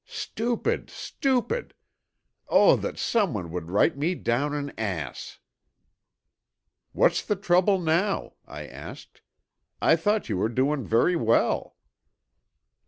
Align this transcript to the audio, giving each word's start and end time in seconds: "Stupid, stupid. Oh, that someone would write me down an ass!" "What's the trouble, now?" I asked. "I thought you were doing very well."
"Stupid, 0.07 0.89
stupid. 0.89 1.75
Oh, 2.49 2.75
that 2.75 2.97
someone 2.97 3.51
would 3.51 3.69
write 3.69 3.99
me 3.99 4.15
down 4.15 4.51
an 4.55 4.71
ass!" 4.75 5.37
"What's 6.91 7.23
the 7.23 7.35
trouble, 7.35 7.79
now?" 7.79 8.33
I 8.47 8.65
asked. 8.65 9.21
"I 9.79 9.95
thought 9.95 10.27
you 10.27 10.37
were 10.37 10.49
doing 10.49 10.87
very 10.87 11.15
well." 11.15 11.75